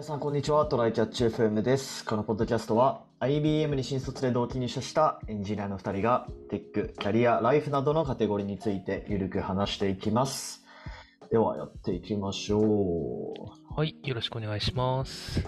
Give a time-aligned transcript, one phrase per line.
[0.00, 0.64] 皆さん、こんにちは。
[0.64, 2.06] トライキャッチ FM です。
[2.06, 10.64] このポッドキャストは、IBM に新卒で同期入社したエンジニアの2人が、テック、キャリア、ライフなどのカテゴリーについてゆるく話していきます。
[11.30, 13.74] では、やっていきましょう。
[13.76, 15.46] はい、よろしくお願いします。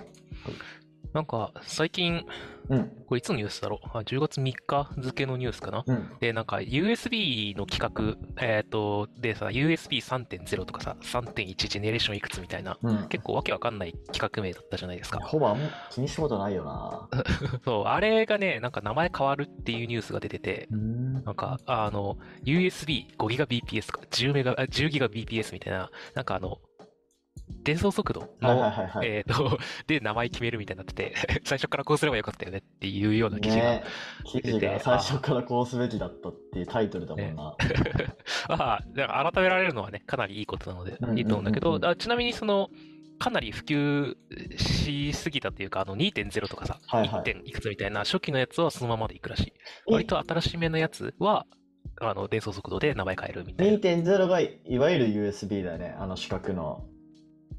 [1.13, 2.25] なんか、最近、
[2.69, 3.99] うん、これいつのニュースだろう？
[3.99, 5.85] あ ?10 月3日付のニュースかな？
[5.87, 13.09] うん、で、なんか USB の企画、えっ、と、でさ、USB3.0 とかさ、3.1ジェネレーションいくつみたいな、うん。
[13.09, 15.19] 結構わけわかんない企画名だったじゃないですか。
[15.21, 17.09] ほぼあんま気にしたことないよな。
[17.65, 21.25] そう、あれがね、なんか名前変わるっていうニュースが出てて、うん。
[21.25, 26.59] なんか、あの、USB5GBps とか10メガ、あ 10GBps みたいな、なんかあの、
[27.63, 28.73] 伝送速度の。
[29.03, 33.65] えっ、と、 で、名前決めるみたいになってて、 最初からこうすればよかったよねっていうような記事が。
[33.65, 33.85] ね
[34.25, 37.57] 記事が最初からこうすべきだったっていうタイトルだもんな。
[38.49, 42.71] まあ、 だから改められるのはね、かなりいいことなのでいいと思うんだけど、あちなみにその、
[43.19, 44.17] かなり普及
[44.59, 47.23] しすぎたというか、あの2.0とかさ、はいはい 1.
[47.23, 49.53] 点いくつみたいな初期のやつはそのままでいくらしい。
[49.89, 49.93] え？
[49.93, 51.47] 割と新しめのやつは、
[52.01, 53.79] あの、伝送速度で名前変えるみたいな。
[53.79, 55.95] 2.0がいわゆる USB だよね。
[55.99, 56.85] あの四角の。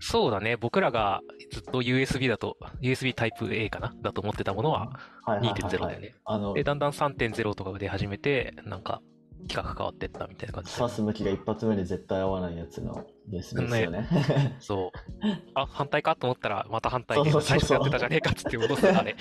[0.05, 3.93] そうだね、僕らがずっと USB だと、USB タイプ A かな？
[4.01, 5.93] だと思ってたものははいはいはい、2.0はい。
[5.93, 6.15] だよね。
[6.25, 9.01] あので、、だんだん3.0とかが出始めて、なんか、
[9.47, 14.09] 企画変わってったみたいな感じで刺す向きが一発目で絶対合わないやつの USB ですよね。
[14.59, 14.97] そう。
[15.55, 19.15] あ、反対かと思ったら、また反対で、最初やってたじゃねえかっつって戻すあれ。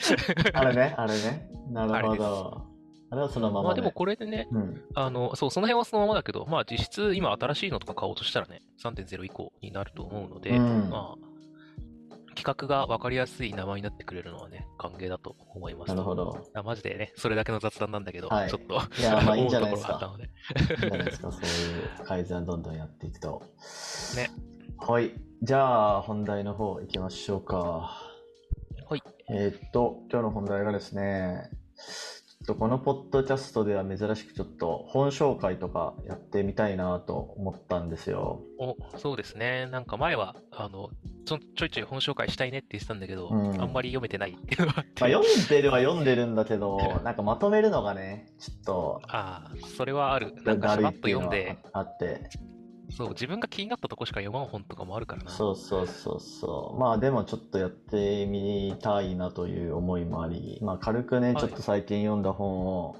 [0.52, 1.48] あれね、あれね。
[1.70, 2.72] なるほど。
[3.12, 3.64] あれはそのまま、ね。
[3.66, 4.82] まあでもこれでね、うん。
[4.94, 15.90] あの、そう、その辺はそのままだけど、まあ実質今新しいのとか買おうとしたらね、3.0以降になると思うので、うんまあ、企画が分かりやすい名前になってくれるのはね、歓迎だと思います。
[15.90, 16.42] なるほど。
[16.55, 20.16] あマジでね、それだけの雑談なんだけど、はいちょっと、いやまあいいんじゃないですか。
[20.56, 23.42] いいんじゃないですか、そういう改善をどんどんやっていくと。
[24.16, 24.30] ね。
[24.78, 25.12] はい。
[25.42, 27.92] じゃあ、本題の方行きましょうか。
[28.88, 29.02] はい。
[29.28, 31.51] えーっと、今日の本題がですね、
[32.42, 38.42] とこのポッドキャストでは珍しくちょっと本紹介とかやってみたいなと思ったんですよ。
[38.58, 39.67] お、そうですね。
[39.67, 40.91] なんか前は、あの、
[41.25, 45.01] ちょちょいちょい本紹介したいねって言ってたんだけど、うんあんまり読めてないっていうのがあって。
[45.01, 50.35] まあ、読んでるは読んでるんだけど、 なんかまとめるのがね、ちょっと、ああ、それはある。
[50.45, 52.29] なんかしばっと読んで、あって、
[52.97, 55.30] そう、自分が気になったとこしか読まん本とかもあるからな。
[55.30, 56.80] そうそうそうそう。
[56.80, 62.97] まあでもちょっとやってみたいなという思いもあり、まあ軽くね、はいちょっと最近読んだ本を、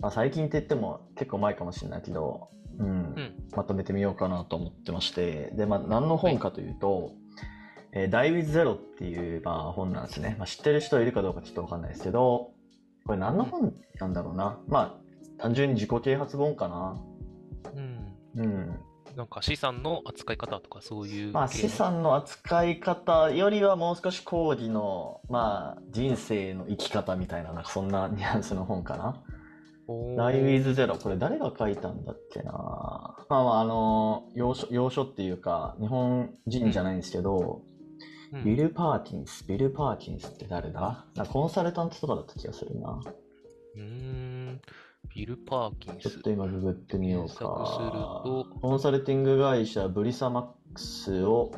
[0.00, 3.34] まあ最近って言っても結構前かもしれないけど、うん、うん。
[3.56, 7.12] まとめてみようかなと思ってまして、で、まあ何の本かというと、
[7.92, 10.36] えー Die with Zero っていう、まあ、本なんですね。
[10.38, 12.50] まあ、知ってる人いるかどうかちょっとわかんないですけど、
[13.06, 14.60] これ何の本なんだろうな。
[14.68, 17.00] まあ、単純に自己啓発本かな。
[17.74, 18.42] うん。
[18.44, 18.78] うん。
[19.18, 29.20] なんか資産の扱い方とかそういうまあ、資産の扱い方よりはもう少し講義の、まあ、人生の生き方みたいな、なんかそんなニュアンスの本かな。
[29.88, 30.96] おー Die with Zero。
[31.02, 32.52] これ誰が書いたんだっけな。
[32.52, 39.44] まあまあ、あの、要所、要所っていうか、日本人じゃないんですけど、うんビル・パーキンス。
[39.48, 41.06] ビル・パーキンスって誰だ？
[41.30, 43.00] コンサルタントとかだった気がするな。
[43.74, 44.60] うーん。
[45.14, 46.22] ビル・パーキンスちょっ。
[46.22, 48.46] と今ググってみようかと。
[48.60, 51.50] コンサルティング会社ブリサマックスを、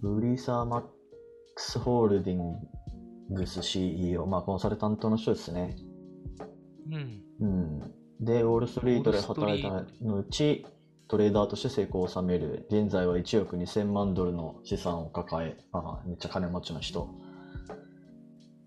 [0.00, 2.60] ブリサマックスホールディン
[3.30, 5.76] グス CEO、まあコンサルタントの人ですね。
[6.90, 7.22] うん。
[7.40, 7.80] うん。
[8.20, 10.66] で、ウォールストリートで働いたのうち、
[11.08, 12.66] トレーダーとして成功を収める。
[12.70, 17.08] 現在は1億2000万ドルの資産を抱え、あめっちゃ金持ちの人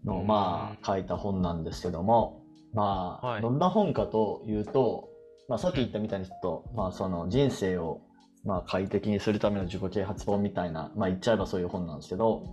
[0.03, 2.40] の、うんまあ、書いた本なんですけども、
[2.73, 5.09] まあ、はいどんな本かというと、
[5.49, 8.01] まあ、さっき言ったみたいにちょっと、まあ、その人生を、
[8.45, 12.43] まあ、快適にするための自己啓発本みたいな、まあ、言っちゃえばそういう本なんですけど、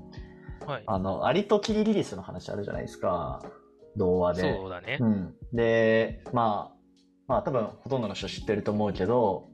[0.66, 0.82] はい。
[0.86, 3.42] あの、アリとキリギリスの話あるじゃないですか。
[3.96, 4.54] 童話で。
[4.54, 5.06] そうだねう。
[5.06, 6.78] ん、で、まあ、
[7.26, 9.48] まあ多分ほとんどの人知ってると思うけど、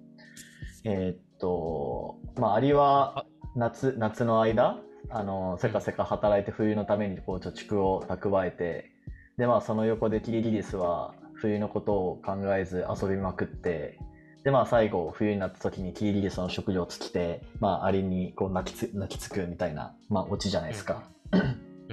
[0.85, 4.79] えーっと、まあアリはあ夏、夏の間、
[5.11, 8.91] あの、せかせか働いて冬のためにこう貯蓄を蓄えて、
[9.39, 13.99] でまあその横でキリギリスは冬のことを考えず遊びまくって、
[14.45, 21.03] でまあ最後冬になった時にキリギリスの食料尽きて、まあアリにこう泣きつ泣きつくみたいな、まあオチじゃないですか。
[21.33, 21.37] う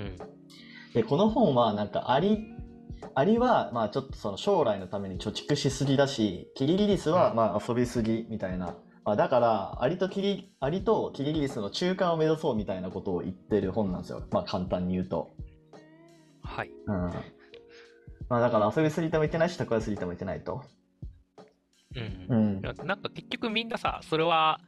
[0.02, 0.18] ん。
[0.94, 2.54] で、この本はなんかアリ、
[3.16, 8.76] アリはまあちょっとその将来のために貯蓄しすぎだし、キリギリスはまあ遊びすぎみたいな。
[9.04, 14.22] まあ、だから、アリとキリ、アリとキリギリスの中間を目指そうみたいなことを言ってる本なんですよ。
[14.30, 15.32] まあ簡単に言うと。
[16.56, 16.71] はい。
[16.88, 16.95] うん。
[18.30, 20.63] まあだから遊びすぎてもいけないし、蓄えすぎてもいけないと。
[21.95, 22.36] うんう。
[22.36, 22.62] ん。
[22.62, 24.59] ななんか結局みんなさ、それは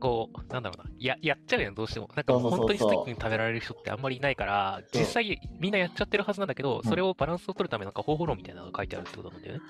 [0.00, 2.08] こう、なんだろうな、や、やっちゃうよね、どうしても。
[2.14, 9.60] なんか本当にストイックに食べられる人ってあんまりいないから、実際みんなやっちゃってるはずなんだけど、んそれをバランスを取るためのなんか方法論みたいなのが書いてあるってことなんだよね。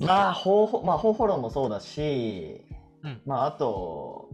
[0.00, 2.62] まあ方法まあ方法論もそうだし、
[3.02, 4.30] うんまああと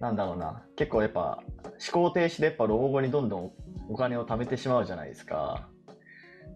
[0.00, 0.64] なんだろうな。
[0.76, 3.52] 結構やっぱ思考停止でやっぱ老後にどんどん
[3.88, 5.68] お金を貯めてしまうじゃないですか。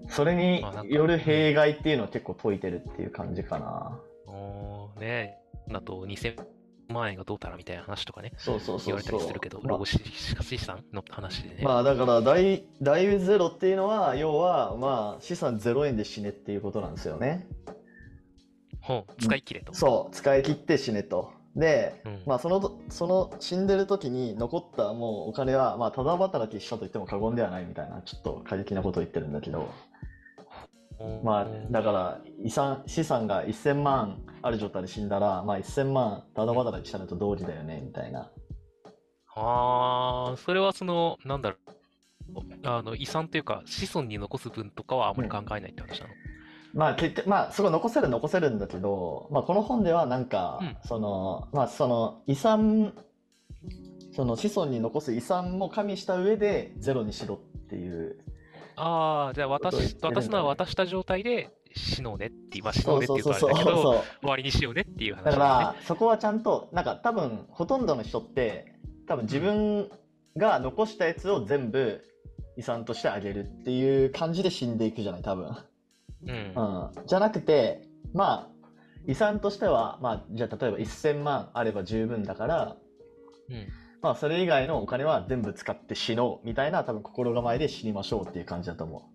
[0.08, 5.38] それによる弊害っていうのを結構解いてるっていう感じかな、おーね。
[5.69, 6.44] だと2000
[6.88, 9.69] 万円がどうたらみたいな話とかね、そうそうそう言われたそうりするけど、まあ。
[9.69, 9.99] 老後資
[10.43, 11.62] 資産の話でね。
[11.62, 17.47] まあだから大大ゼロっていうのは要はまあ資産0円で死ねっていうことなんですよね。
[18.81, 19.73] ほう使い切れと。
[19.73, 22.22] そう使い切って死ねとで、うん。
[22.26, 29.68] まあそのその死んでる時に残ったもうお金はまあただ働きしたと言っても過言ではないみたいなちょっと過激なことを言ってるんだけど。
[31.22, 38.30] まあだから遺産資産が1000万ある状態で死んだらまあ1000万ただ働きしたのと同時だよねみたいな。
[39.36, 41.56] ああ、それはその、なんだろ
[42.36, 46.12] う、あの遺産というか、子孫に残す分とかはあんまり考えないって話なの？
[46.75, 50.76] まあ結局まあすごい残せる残せるんだけど、まあ、この本ではなんか、うん。
[50.87, 52.93] そのまあその遺産
[54.12, 57.38] その子孫に残す遺産も加味した上でゼロにしろっ
[57.69, 58.17] ていう
[58.76, 65.65] ああ、じゃあ渡渡すのは渡した状態で死のうねって、言うとあれだけど、終わりにしようねっていう話だかだね。
[65.65, 68.75] らそこはちゃんとなんか多分ほとんどの人って
[69.06, 69.91] 多分自分
[70.37, 72.03] が残したやつを全部
[72.56, 75.56] 遺産としてあげるっていう感じで死んでいくじゃない多分、
[76.26, 76.53] うん。
[76.55, 77.82] うん、じゃなくて
[78.12, 78.69] まあ
[79.06, 82.76] 遺産としてはまあじゃあ例えば1000万あれば十分だから
[83.50, 83.67] うん。
[84.03, 89.11] まあそれ以外のお金は全部使って死のうみたいな多分心構えで死にましょうっていう感じだと思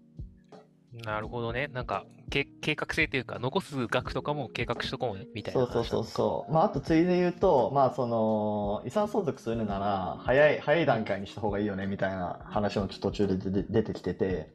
[1.04, 1.68] なるほどね。
[1.68, 5.54] なんか、け計画性というか、残す額とかも計画しとこうね、みたう。
[5.54, 6.54] いなそうそうそう話そう。
[6.54, 14.52] まああとついで言うと、まあその遺産相続するなら早い早い段階にした方がいいよねみたいな話もちょっと途中で出てきてて、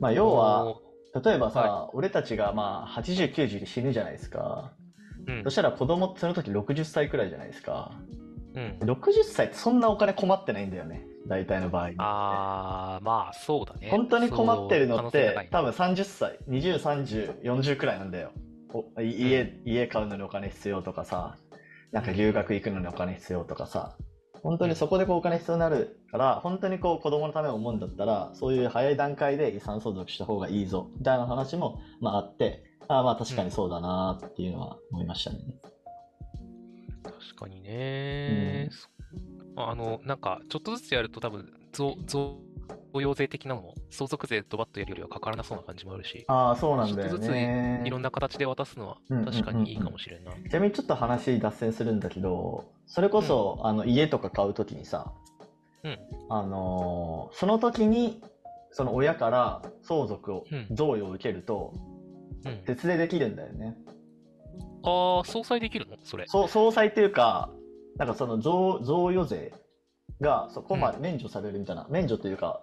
[0.00, 0.82] まあな要はお
[1.24, 4.72] 例えばさ、は俺たちがまあ80、90で死ぬじゃないですか。
[5.26, 7.92] ーうんそしたら子供ってその時60歳くらいじゃないですか。
[8.54, 8.78] うん。
[8.80, 11.06] 60歳ってそんなお金困ってないんだよね。
[11.26, 11.90] 大体の場合。
[11.98, 13.88] ああ、まあそうだね。
[13.90, 18.32] 本当に困ってるのって多分30歳20、30、40くらいなんだよ
[18.72, 21.36] おい家家買うのにお金必要とかさ
[21.92, 23.96] なんか留学行くのにお金必要とかさ
[24.42, 35.38] 本当にそこでこうお金必要になるから本当にこう子供のためを思うんだったらそういう早い段階で遺産相続した方がいいぞみたいな話もまああってああまあ確かにそうだなっていうのは思いましたね。
[37.02, 38.88] 確かにね、そ
[39.56, 42.38] あの、なんか、ちょっとずつやると多分、増、増
[42.94, 47.82] 用税的なのも、相続税ドバッとやるよりはかからなそうな感じもあるし、ああそうなんだよちょっとずつね。
[47.84, 50.32] いろんな形で渡すのはうんうんうんうん確かにいいかもしれんな。
[50.32, 55.12] ちなみにちょっと話脱線するんだけどそれこそ、あの家とか買うときにさ、
[55.84, 55.98] うん
[56.30, 58.22] あのーその時に
[58.70, 61.72] その親から相続を、うん贈与を受けると
[62.44, 62.64] うん。
[62.66, 63.76] 別でできるんだよね
[64.84, 65.96] ああ、相殺できるの？
[66.04, 66.24] それ。
[66.26, 67.50] そう総裁っていうか
[67.96, 69.52] なんかその贈贈与税
[70.20, 72.62] がそこまで免除されるみたいな、免除というか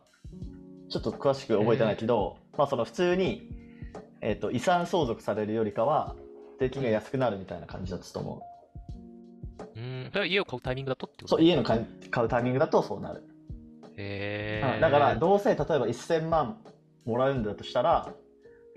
[0.90, 3.50] ちょっと詳しく覚えてないけど、まあその普通に、
[4.22, 6.16] えー、と遺産相続されるよりかは
[6.60, 8.42] 税金が安くなるみたいな感じだったと思
[9.76, 10.10] ううん。
[10.10, 11.36] それは家を買うタイミングだとってこと？
[11.36, 13.24] そう家の買うタイミングだとそうなる、
[13.98, 14.74] へえ。
[14.76, 16.58] うんだからどうせ例えば1000万
[17.06, 18.14] もらうんだとしたら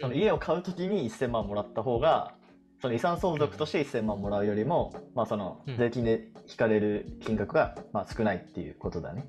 [0.00, 2.34] そのうん家を買う時に1000万もらった方が
[2.80, 9.28] その遺産相続として1000万もらうよりも、まあ、そのうん税金で引かれる金額がまあ少ないっていうことだね。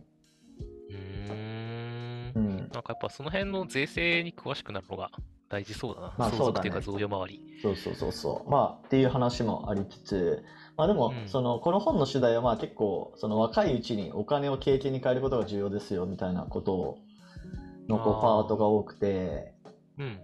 [2.36, 2.50] うーんう。
[2.50, 5.12] んなんかやっぱその辺の税制に詳しくなるのが
[5.50, 6.14] 大事そうだな。
[6.18, 7.42] まあ相続っていうか贈与周り。
[7.62, 8.50] そうそうそうそう。
[8.50, 10.44] まあっていう話もありつつ、
[10.78, 16.98] まあでも、うんそのこの本の主題はまあ結構その若いうちにお金を経験に変えることが重要ですよみたいなことを
[17.88, 19.54] のこうパートが多くて、
[19.98, 20.20] うん。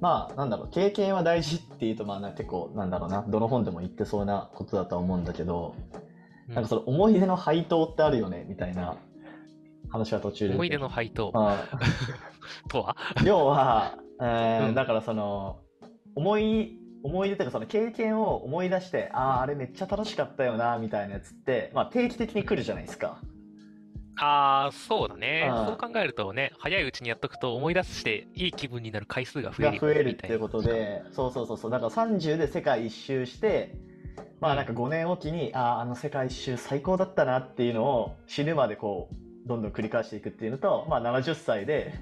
[0.00, 6.02] まあなんだろう経験は大事っていうとまあな結構なんだろうなどの本でも言ってそうなことだとは思うんだけど、うん
[6.48, 8.96] なんかその思い出の配当ってあるよねみたいな
[9.92, 10.54] 話は途中で。
[10.54, 11.30] 思い出の配当。
[11.34, 11.68] あ。
[12.68, 12.96] とは？
[13.16, 14.74] ー要は、えーうん。
[14.74, 15.60] だからその
[16.14, 23.18] 思い思い出というかその経験を思い出してあああれめっちゃ楽しかったよなみたいなやつって、まあ、定期的に来るじゃないですか。
[24.16, 25.48] ああ、そうだね。
[25.50, 25.66] うん。
[25.66, 31.70] そう考えるとね、早いうちにやっとくと思い出していい気分になる回数が増える増えるっていうことでそうそうそうそう。
[31.70, 33.74] だから30で世界一周して
[34.38, 41.94] まあなんか5年おきにあああの世界一周最高だったなっていうのを死ぬまでこうどんどん繰り返していくっていうのと、まあ、70歳で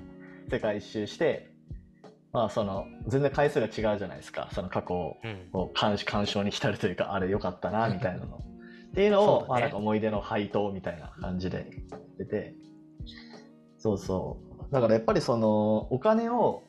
[0.50, 1.50] 世界一周して
[2.32, 4.48] まあその全然回数が違うじゃないですか。
[4.52, 5.18] その過去を
[5.74, 8.36] 鑑鑑賞に浸るというかあれ良かったなみたいなの。
[8.36, 9.46] っていうのを、ね。
[9.48, 11.70] まあなんか思い出の配当みたいな感じで
[12.18, 12.54] 出て、
[13.78, 14.38] そうそ
[14.70, 14.72] う。
[14.72, 16.62] だからやっぱりそのお金を、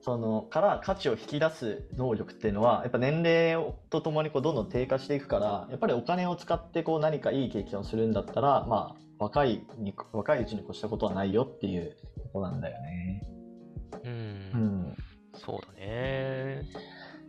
[0.00, 13.22] そのから価値を引き出す能力っていうのは、やっぱ年齢をとともにこうどんどん低下していくから、やっぱりお金を使ってこう何かいい経験をするんだったら、まあ若いに、若いうちに越したことはないよっていうとこなんだよね。
[14.04, 14.10] うん。
[14.10, 14.96] うん。
[15.34, 16.62] そうだね。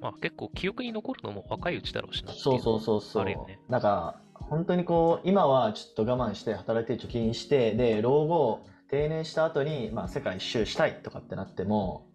[0.01, 3.25] まあ結構記憶に残るのも若いうちだろうしなっていそうそううそうそう。
[3.25, 3.37] ね
[3.69, 12.07] なんか、本当にこう、今はちょっと我慢して働いて貯金して、で、老後、定年した後に、まあ、世界一周したいとかってなっても、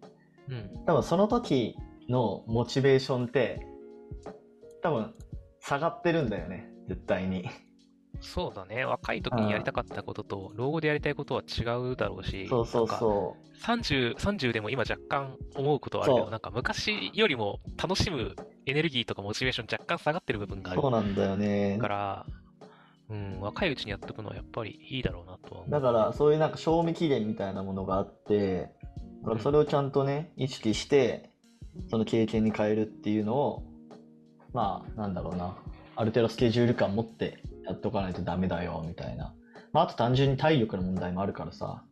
[0.51, 0.85] うん。
[0.85, 1.75] 多分その時
[2.09, 3.65] のモチベーションって、
[4.83, 5.13] 多分
[5.61, 7.49] 下がってるんだよね、絶対に。
[8.19, 8.85] そうだね。
[8.85, 13.65] 若い時にやりたかったことと、老後でやりたいことは違うだろうし、そうそうそう。
[13.65, 21.77] 30、30でも今若干思うことはあるけど、なんか昔よりも楽しむエネルギーとかモチベーション若干下がってる部分があるそうなんだよね。
[21.79, 22.25] から、
[23.09, 25.71] うん、若いうちにやっておくのはやっぱりいいだろうなとは思う。
[25.71, 28.71] だから、そういうなんか賞味期限みたいなものがあって、
[29.21, 31.31] だからそれをちゃんとね、意識して、
[31.89, 33.63] その経験に変えるっていうのを、
[34.53, 35.55] まあ、なんだろうな、
[35.95, 39.33] ある程度スケジュール感持ってやっておかないとダメだよ、みたいな。
[39.73, 41.83] まあ、あと単純に体力の問題もあるからさ。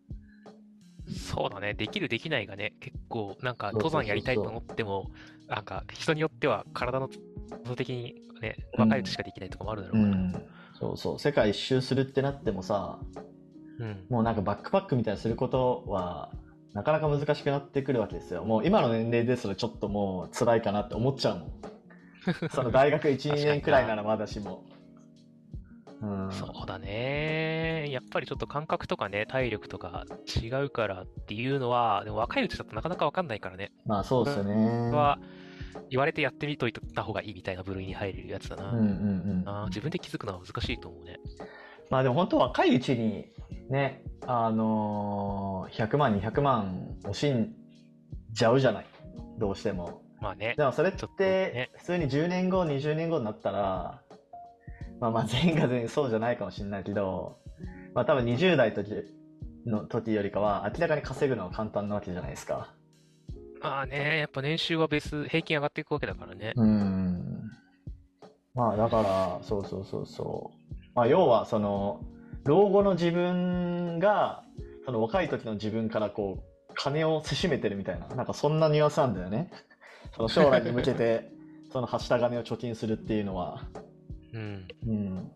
[1.08, 1.74] そうだね。
[1.74, 5.12] できるできないがね、結構なんか登山やりたいと思っても、
[5.48, 7.10] なんか人によっては体の
[7.64, 10.16] 都合的にね、うん若いうちしかできないとかもあるだろうから。
[10.16, 10.34] うん。
[10.80, 11.20] そうそう。
[11.20, 13.00] 世界一周するってなってもさ、
[13.80, 14.06] うん。
[14.10, 16.32] もうなんかバックパックみたいにすることは、
[16.74, 18.44] なかなか難しくなってくるわけですよ。
[18.44, 21.52] もう今の年齢ですらちょっともう辛いかなって思っちゃうもん。
[22.52, 24.64] その大学1、2年くらいならまだしも。
[26.02, 26.32] うん。
[26.32, 27.88] そうだね。
[27.90, 30.06] やっぱりちょっと感覚とかね、体力とか
[30.42, 33.72] 違うからっていうのは、でも若いうちだとなかなかわかんないからね。
[33.86, 34.92] まあそうですよね。
[34.92, 35.20] は
[35.90, 38.72] 言われてやってみといた方がいいみたいな部類に入るやつだな。
[38.72, 39.44] うんうんうん。
[39.46, 41.18] あー自分で気づくのは難しいと思うね。
[41.90, 43.26] まあでも本当若いうちに
[43.70, 47.56] ね、あのー100万、200万惜しん
[48.32, 48.86] じゃうじゃない。
[49.40, 50.04] どうしても。
[50.22, 50.64] まあねで。
[50.64, 54.02] もそれってね普通に10年後、20年後になったら、
[55.00, 57.40] まあまあ全員が全員そうじゃないかもしれないけど、
[57.96, 59.04] まあ多分20代時
[59.66, 62.72] の時よりかは明らかに稼ぐのは簡単なわけじゃないですか。
[63.64, 66.54] まあね、やっぱ年収はベース、平均上がっていくわけだからね。
[66.56, 67.50] うん。
[68.54, 70.76] まあだから、そうそうそうそう。
[70.94, 72.02] まあ要はその、
[72.50, 74.44] 老後の自分が、
[74.84, 79.52] その若い時の自分からこう、金をせしめてるみたいな、なんかそんなニュアンスなんだよね。
[80.18, 81.32] その将来に向けて、
[81.72, 83.62] そのはした金を貯金するっていうのは。
[84.34, 84.68] うん。
[84.88, 85.32] うん。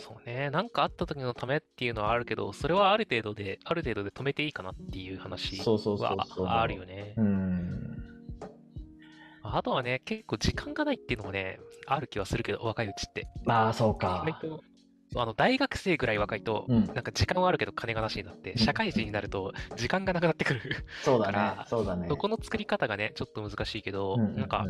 [0.00, 0.50] そうね。
[0.50, 6.46] なんかあった時のためっていうのはあるけど、それはある程度で、ある程度で止めていいかなっていう話そうそうそうはそう。
[6.48, 7.14] あるよね。
[7.16, 7.96] うん。
[9.44, 13.28] あとはね、結構時間がないっていうのもね、ある気はするけど、若いうちって。
[13.44, 14.24] まあそうか
[15.12, 20.60] そうあの大学生ぐらい若いと、うんなんか時間はあるけど金がなしになって、社会人になると時間がなくなってくる。
[21.04, 21.66] そうだねから。
[21.68, 22.06] そうだね。
[22.08, 24.66] そこの作り方がね、ちょっと難しいけど、うんうんうんなんか、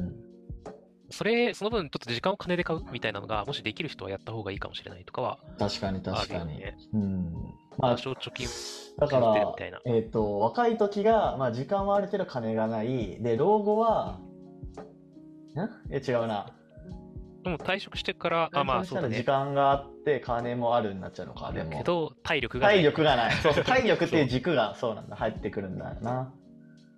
[1.10, 6.62] それ、その分、ちょっと時間を金で買うみたいなのが、もしできる人はやった方がいいかもしれないとかは確かにあ確かに。
[6.92, 7.32] うん。
[7.78, 8.48] まあ多少貯金
[8.98, 13.22] だからえっ、と、若い時が、まあ、時間はある程度金がない。
[13.22, 14.20] で、老後は、
[15.54, 15.70] ん？
[15.90, 16.55] え、違うな。
[17.46, 19.24] でも退職してから、あ、まあそうだね時。
[19.24, 21.78] 間があって、金もあるになっちゃうのか、でも。
[21.78, 23.32] けど、体力がない体力がない。
[23.36, 26.34] そうそう、 体力っていう軸が、そうなんだ、入ってくるんだよな。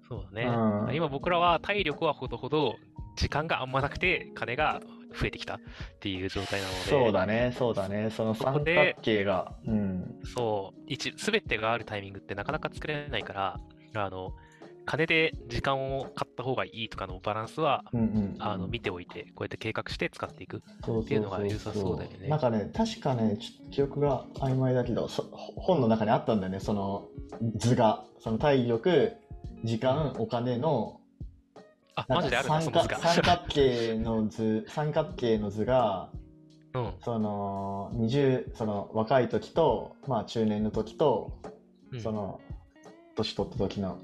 [0.08, 0.46] そうだね。
[0.46, 2.76] うん今僕らは体力はほどほど、
[3.16, 4.80] 時間があんまなくて、金が
[5.20, 5.58] 増えてきたっ
[6.00, 8.08] ていう状態なので、そうだね、そうだね。
[8.08, 9.52] その三で角形が。
[9.66, 10.20] うん。
[10.24, 13.60] そう、一、すべてがあるタイミングってなかなか作れないから、
[13.94, 14.32] あの、
[14.88, 18.36] 金で時間を買った方がいいとかのバランスは、うんうん。
[18.38, 20.56] あの、見ておいて、こうやって計画して使っていく。
[20.56, 25.24] っていうのが良さそうだよねなんかね、確かね、ちょっと記憶が曖昧だけど、そ
[25.56, 27.06] 本の中にあったんだよね、その
[27.56, 28.02] 図が。
[28.20, 29.12] その体力、
[29.62, 31.02] 時間、お金の、
[31.94, 32.88] あ、マジである三角
[33.46, 36.10] 形の図、 三角形の図が、
[36.72, 36.92] うん。
[37.04, 41.38] その、20、その若い時と、まあ中年の時と、
[41.92, 42.40] うんその、
[43.16, 43.98] 年取った時の、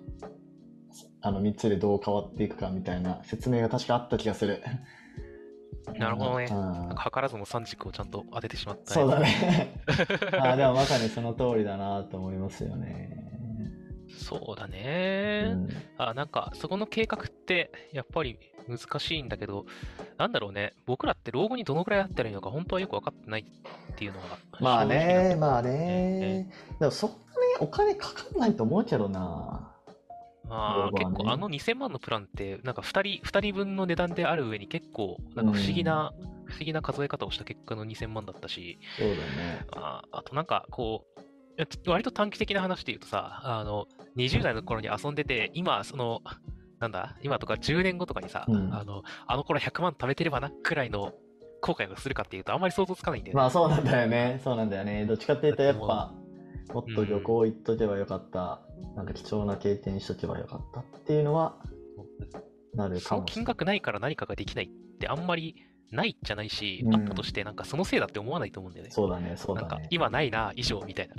[1.27, 4.63] あの3つでどう変わっていくかみたいな説明が確かあった気がする。
[5.99, 9.21] なるほどねうんなんか図らずも三軸をちゃんと当ててしまった、そうだ。
[9.21, 9.73] ね。
[10.39, 13.25] あーでもまさにその通りだなと思いますよね。
[14.19, 15.55] そうだうね。
[15.55, 18.39] ん、あ、なんか、そこの計画って、やっぱり
[18.69, 19.67] 難しいんだけど、
[20.19, 20.75] なんだろうね。
[20.87, 23.41] 僕らって老後にどのくらいあったらいいのか、本当はよく分かってない
[23.93, 24.39] っていうのが。
[24.61, 26.51] まあね、まあねね。
[26.79, 27.21] でもそんなに
[27.61, 29.74] お金かかんないと思うけどな。
[30.49, 36.13] まあ、ね結構あの2000万のプランって、なんか2人、二人分の値段である上に結構、なんか不思議な、
[36.47, 39.67] 不不思議な数え方をした結果の2000万だったし、そうだね。
[39.73, 43.87] ああとなんかこう、割と短期的な話で言うとさ、あの、
[44.17, 46.21] 20代の頃に遊んでて、今、その、
[46.81, 51.13] なんだ、今とか10年後とかにさ、うんあの、あの頃100万貯めてればな、くらいの
[51.61, 53.39] 後悔がするかっていうと、あんまり想像つかないんだよね。
[53.39, 54.41] まあそうなんだよね。
[54.43, 55.07] そうなんだよね。
[55.07, 56.13] どっちかっていうとやっぱ、
[56.73, 58.61] もっと旅行行っとけばよかった。
[58.97, 61.57] なんか貴重な経験しとけばよかったっていうのは
[62.75, 63.45] なるかもしれない。
[63.45, 65.57] 額ないから何かができないってあんまり
[65.95, 68.91] ないじゃないし、うんあったとして、なんかそのせいだって思わないと思うんだよね。
[68.91, 69.89] そうだね、そうなんかだね。
[69.91, 71.15] 今ないな、以上みたいな。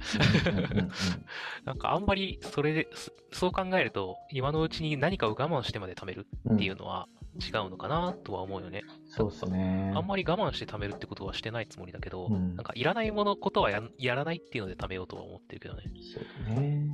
[0.51, 0.91] うんうんうんうん
[1.65, 7.07] なんかあんまりそれで、そそう考えると、今のうちに何かを我慢してまで貯めるうんっていうのは
[7.39, 8.83] 違うのかなとは思うよね。
[9.07, 9.91] そうですね。
[9.95, 15.83] あんまり我慢して貯めるってことはしてないつもりだけど、うんなんかいらないものことはややらないっていうので貯めようとは思ってるけどね。
[16.13, 16.87] そうだね。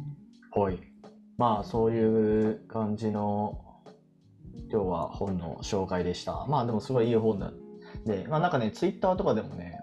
[0.55, 0.79] はい。
[1.37, 3.59] まあそういう感じの
[4.71, 6.45] 今日は本の紹介でした。
[6.47, 7.51] まあでもすごいいい本だ。
[8.05, 9.79] で、まあなんかね、ツイッターとかでもね、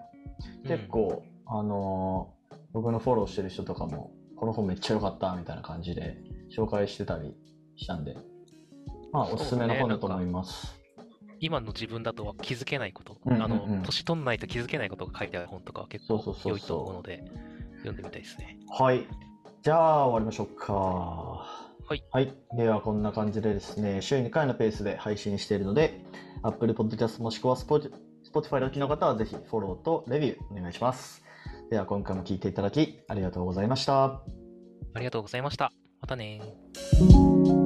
[0.67, 2.39] 結構、あのー
[2.71, 6.17] 僕のフォローしてる人とかも、この本めっちゃ良かったみたいな感じで
[6.55, 7.33] 紹介してたり
[7.77, 8.15] したんで、
[9.11, 10.79] まあおすすめの本だと思います。
[11.41, 17.23] 今の自分だとは気づけないこと、うんうんうんあの、年取んないと気づけないことが書いてある本とかは結構良いと思うので、
[17.77, 18.59] 読んでみたいですね。
[18.69, 19.07] はい。
[19.61, 20.73] じゃあ終わりましょうか。
[21.89, 22.03] はい。
[22.11, 22.33] はい。
[22.57, 26.01] ではこんな感じでですね、週2回のペースで配信しているので、
[26.43, 27.91] Apple Podcast もしくは Spot-
[28.31, 31.23] Spotify でお聞きの方はぜひフォローとレビューお願いします。
[31.71, 34.03] では今回も聞いていただきありがとうございました。
[34.05, 34.21] あ
[34.97, 35.71] りがとうございました。
[36.01, 37.58] またねー。